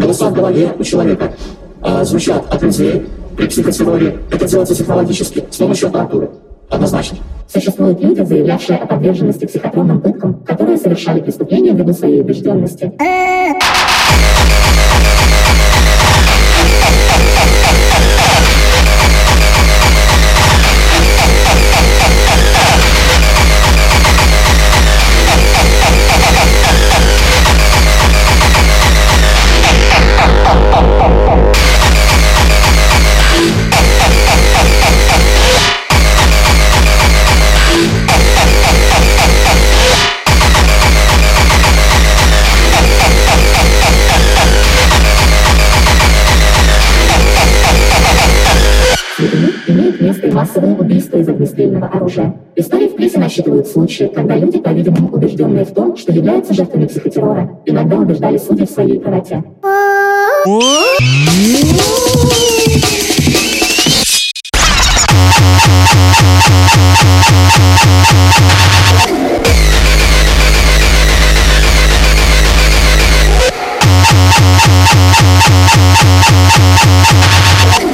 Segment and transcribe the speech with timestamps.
[0.00, 1.32] голоса в голове у человека
[1.82, 3.06] э, звучат от людей
[3.36, 4.18] при психотерроре.
[4.30, 6.30] Это делается технологически, с помощью аппаратуры.
[6.68, 7.18] Однозначно.
[7.48, 12.92] Существуют люди, заявлявшие о подверженности психотронным пыткам, которые совершали преступления ввиду своей убежденности.
[50.60, 52.34] Массовые убийства из огнестрельного оружия.
[52.56, 57.58] Истории в прессе насчитывают случаи, когда люди, по-видимому, убежденные в том, что являются жертвами психотеррора,
[57.66, 59.42] иногда убеждали судей в своей правоте.
[77.82, 77.89] То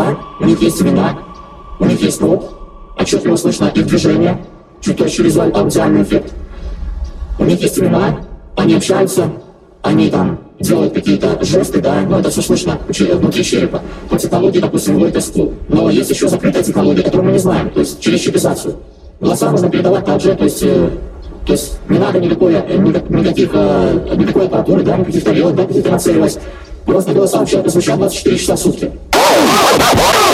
[0.00, 1.18] голоса, у них есть имена,
[1.78, 2.50] у них есть рот,
[2.98, 4.38] отчетливо слышно их движение,
[4.80, 6.32] чуть тоньше визуаль, аудиальный эффект.
[7.38, 8.20] У них есть имена,
[8.56, 9.30] они общаются,
[9.82, 13.80] они там делают какие-то жесты, да, но это все слышно внутри черепа.
[14.10, 15.54] По технологии, допустим, вводит СКУ.
[15.68, 18.76] Но есть еще закрытая технология, которую мы не знаем, то есть через чипизацию.
[19.20, 20.90] Голоса можно передавать также, то есть э,
[21.46, 25.64] то есть не надо никакой, э, никак- никаких, э, никакой аппаратуры, да, никаких тарелок, да,
[25.64, 26.38] каких-то нацеливать.
[26.84, 28.90] Просто голоса вообще звучат 24 часа в сутки.
[29.32, 30.29] Oh!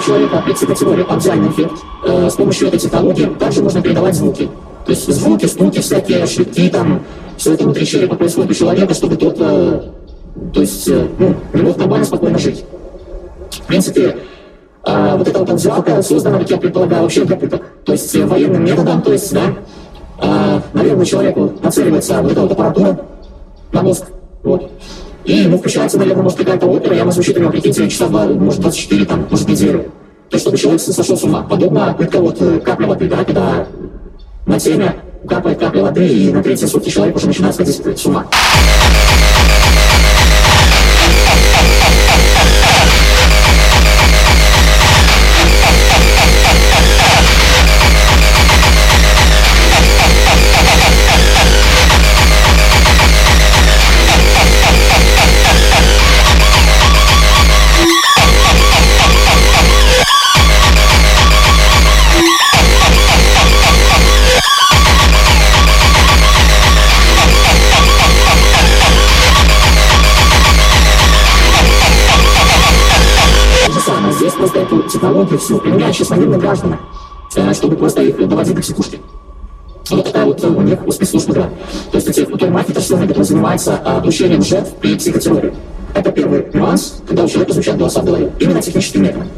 [0.00, 1.72] У человека при психотерроре аудиальный эффект,
[2.04, 4.48] с помощью этой технологии также можно передавать звуки.
[4.86, 7.02] То есть звуки, стуки всякие, шлепки там,
[7.36, 9.82] все это внутри черепа происходит у человека, чтобы тот, э,
[10.52, 12.64] то есть, э, ну, не мог нормально, спокойно жить.
[13.50, 14.16] В принципе,
[14.84, 17.62] э, вот эта вот аудиалка создана, как я предполагаю, вообще для пыток.
[17.84, 19.54] То есть э, военным методом, то есть, да,
[20.22, 23.00] э, наверное, человеку нацеливается вот эта вот аппаратура
[23.72, 24.06] на мозг,
[24.42, 24.70] вот.
[25.30, 28.26] И ему включается, наверное, может какая-то опера, и она звучит у него, прикиньте, часа два,
[28.26, 29.92] может 24, там, может неделю.
[30.28, 31.46] То чтобы человек сошел с ума.
[31.48, 33.68] Подобно пытка вот э, капля воды, да, когда
[34.46, 34.96] на теме
[35.28, 38.26] капает капля воды, и на третьи сутки человек уже начинает сходить с ума.
[75.00, 76.78] Технологию всю военные граждане,
[77.34, 79.00] э, чтобы просто их доводить до психушки.
[79.88, 81.48] Вот такая вот э, у них у спецслужб игра.
[81.90, 85.54] То есть у тех, кто мафия-торговля, который занимается а, обучением жертв при психотерроре.
[85.94, 88.30] Это первый нюанс, когда у человека звучат голоса в голове.
[88.38, 89.28] Именно техническим методом.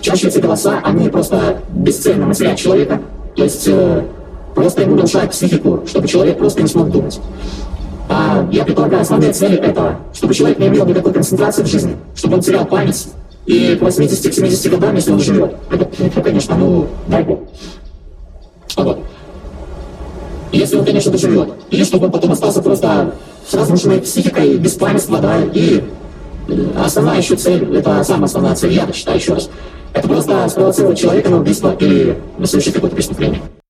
[0.00, 3.02] чаще эти голоса, они просто бесцельно матерят человека,
[3.34, 4.04] то есть э,
[4.54, 7.20] просто ему улучшают психику, чтобы человек просто не смог думать.
[8.08, 12.36] А я предполагаю, основные цели этого, чтобы человек не имел никакой концентрации в жизни, чтобы
[12.36, 13.08] он терял память,
[13.50, 17.40] и к 80-70 годам, если он живет, это, конечно, ну, дай бог.
[18.76, 19.00] А вот.
[20.52, 21.48] Если он, конечно, доживет.
[21.70, 23.12] Или чтобы он потом остался просто
[23.48, 25.82] с разрушенной психикой, без памятства, да, и
[26.46, 29.50] э, основная еще цель, это самая основная цель, я считаю еще раз,
[29.94, 33.40] это просто спровоцировать человека на убийство или совершить какое-то преступление.